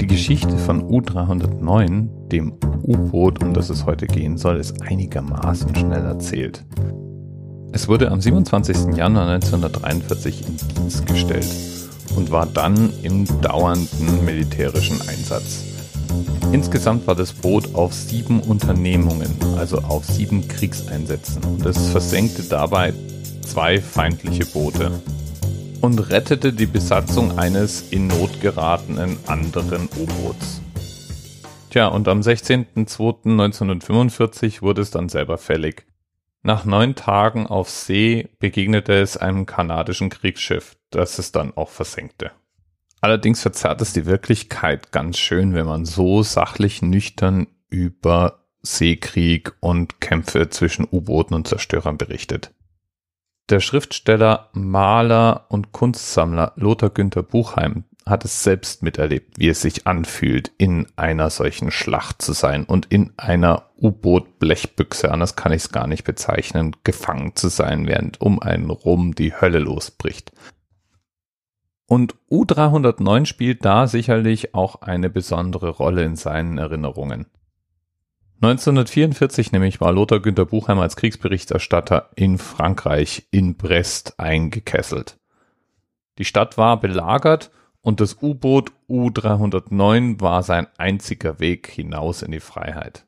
[0.00, 6.04] Die Geschichte von U-309, dem U-Boot, um das es heute gehen soll, ist einigermaßen schnell
[6.04, 6.64] erzählt.
[7.72, 8.96] Es wurde am 27.
[8.96, 11.46] Januar 1943 in Dienst gestellt
[12.16, 15.64] und war dann im dauernden militärischen Einsatz.
[16.52, 22.92] Insgesamt war das Boot auf sieben Unternehmungen, also auf sieben Kriegseinsätzen und es versenkte dabei
[23.42, 24.90] zwei feindliche Boote
[25.84, 30.62] und rettete die Besatzung eines in Not geratenen anderen U-Boots.
[31.68, 35.84] Tja, und am 16.02.1945 wurde es dann selber fällig.
[36.42, 42.30] Nach neun Tagen auf See begegnete es einem kanadischen Kriegsschiff, das es dann auch versenkte.
[43.02, 50.00] Allerdings verzerrt es die Wirklichkeit ganz schön, wenn man so sachlich nüchtern über Seekrieg und
[50.00, 52.54] Kämpfe zwischen U-Booten und Zerstörern berichtet.
[53.50, 59.86] Der Schriftsteller, Maler und Kunstsammler Lothar Günther Buchheim hat es selbst miterlebt, wie es sich
[59.86, 65.72] anfühlt, in einer solchen Schlacht zu sein und in einer U-Boot-Blechbüchse, anders kann ich es
[65.72, 70.32] gar nicht bezeichnen, gefangen zu sein, während um einen rum die Hölle losbricht.
[71.86, 77.26] Und U309 spielt da sicherlich auch eine besondere Rolle in seinen Erinnerungen.
[78.44, 85.18] 1944 nämlich war Lothar Günther Buchheim als Kriegsberichterstatter in Frankreich in Brest eingekesselt.
[86.18, 92.40] Die Stadt war belagert und das U-Boot U309 war sein einziger Weg hinaus in die
[92.40, 93.06] Freiheit.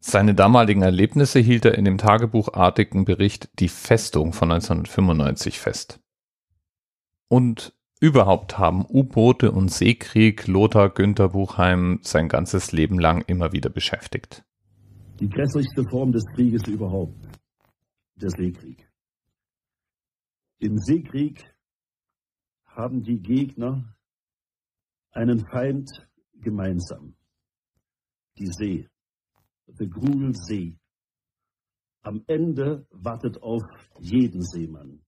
[0.00, 6.00] Seine damaligen Erlebnisse hielt er in dem tagebuchartigen Bericht Die Festung von 1995 fest.
[7.28, 13.70] Und überhaupt haben U-Boote und Seekrieg Lothar Günther Buchheim sein ganzes Leben lang immer wieder
[13.70, 14.44] beschäftigt.
[15.20, 17.26] Die grässlichste Form des Krieges überhaupt,
[18.16, 18.86] der Seekrieg.
[20.58, 21.44] Im Seekrieg
[22.66, 23.96] haben die Gegner
[25.12, 25.90] einen Feind
[26.34, 27.14] gemeinsam.
[28.38, 28.88] Die See,
[29.66, 30.76] the Gruel See.
[32.02, 33.62] Am Ende wartet auf
[33.98, 35.05] jeden Seemann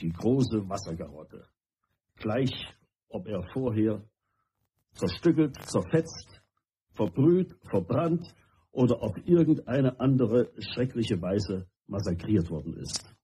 [0.00, 1.46] die große Wassergarotte.
[2.16, 2.52] Gleich,
[3.08, 4.02] ob er vorher
[4.92, 6.42] zerstückelt, zerfetzt,
[6.94, 8.34] verbrüht, verbrannt
[8.70, 13.14] oder auf irgendeine andere schreckliche Weise massakriert worden ist.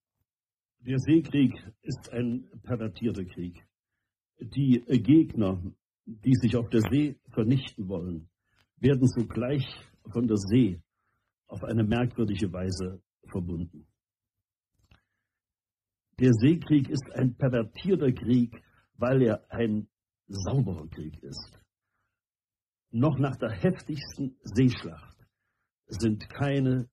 [0.80, 3.64] Der Seekrieg ist ein pervertierter Krieg.
[4.40, 5.62] Die Gegner,
[6.04, 8.28] die sich auf der See vernichten wollen,
[8.78, 9.64] werden sogleich
[10.10, 10.80] von der See
[11.46, 13.00] auf eine merkwürdige Weise
[13.30, 13.86] verbunden.
[16.18, 18.62] Der Seekrieg ist ein pervertierter Krieg,
[18.96, 19.88] weil er ein
[20.28, 21.58] sauberer Krieg ist.
[22.90, 25.16] Noch nach der heftigsten Seeschlacht
[25.86, 26.88] sind keine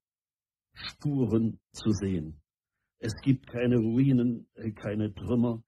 [0.73, 2.41] Spuren zu sehen.
[2.99, 5.63] Es gibt keine Ruinen, keine Trümmer,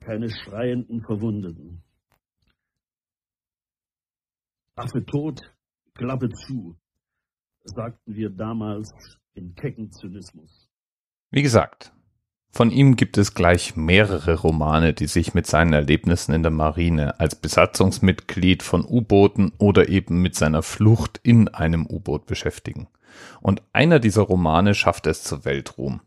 [0.00, 1.82] keine schreienden Verwundeten.
[4.74, 5.40] Affe tot,
[5.94, 6.76] Klappe zu,
[7.64, 8.90] sagten wir damals
[9.34, 10.68] in kecken Zynismus.
[11.30, 11.92] Wie gesagt,
[12.54, 17.18] von ihm gibt es gleich mehrere Romane, die sich mit seinen Erlebnissen in der Marine
[17.18, 22.88] als Besatzungsmitglied von U-Booten oder eben mit seiner Flucht in einem U-Boot beschäftigen.
[23.40, 26.02] Und einer dieser Romane schafft es zur Weltruhm.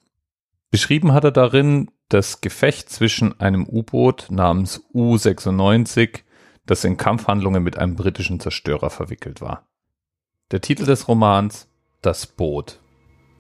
[0.70, 6.20] Beschrieben hat er darin das Gefecht zwischen einem U-Boot namens U-96,
[6.68, 9.68] das in Kampfhandlungen mit einem britischen Zerstörer verwickelt war.
[10.52, 11.68] Der Titel des Romans
[12.02, 12.82] Das Boot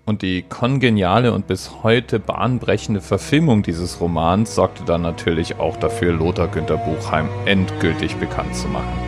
[0.05, 6.13] und die kongeniale und bis heute bahnbrechende Verfilmung dieses Romans sorgte dann natürlich auch dafür,
[6.13, 9.04] Lothar Günther Buchheim endgültig bekannt zu machen.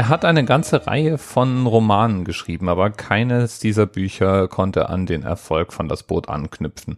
[0.00, 5.24] Er hat eine ganze Reihe von Romanen geschrieben, aber keines dieser Bücher konnte an den
[5.24, 6.96] Erfolg von Das Boot anknüpfen.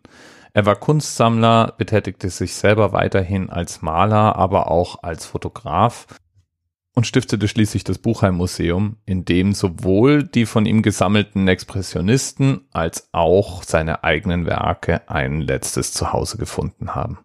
[0.53, 6.07] Er war Kunstsammler, betätigte sich selber weiterhin als Maler, aber auch als Fotograf
[6.95, 13.09] und stiftete schließlich das Buchheim Museum, in dem sowohl die von ihm gesammelten Expressionisten als
[13.11, 17.19] auch seine eigenen Werke ein letztes Zuhause gefunden haben.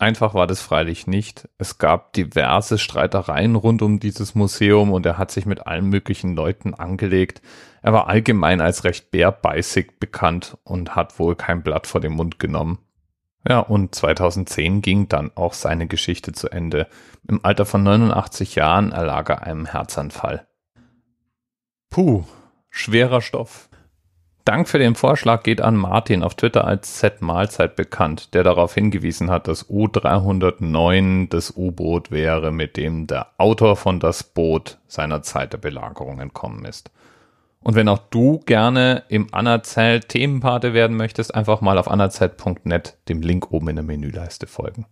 [0.00, 1.46] Einfach war das freilich nicht.
[1.58, 6.34] Es gab diverse Streitereien rund um dieses Museum und er hat sich mit allen möglichen
[6.34, 7.42] Leuten angelegt.
[7.82, 12.38] Er war allgemein als recht bärbeißig bekannt und hat wohl kein Blatt vor den Mund
[12.38, 12.78] genommen.
[13.46, 16.88] Ja, und 2010 ging dann auch seine Geschichte zu Ende.
[17.28, 20.46] Im Alter von 89 Jahren erlag er einem Herzanfall.
[21.90, 22.24] Puh,
[22.70, 23.69] schwerer Stoff.
[24.44, 29.30] Dank für den Vorschlag geht an Martin auf Twitter als Z-Mahlzeit bekannt, der darauf hingewiesen
[29.30, 35.52] hat, dass U309 das U-Boot wäre, mit dem der Autor von Das Boot seiner Zeit
[35.52, 36.90] der Belagerung entkommen ist.
[37.62, 43.20] Und wenn auch du gerne im Anerzählt Themenpate werden möchtest, einfach mal auf anerzählt.net dem
[43.20, 44.86] Link oben in der Menüleiste folgen.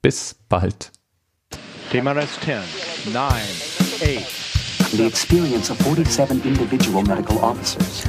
[0.00, 0.92] Bis bald.
[1.90, 2.54] Thema Rest 10,
[3.12, 4.50] 9, 8.
[4.92, 8.08] The experience of 47 individual medical officers.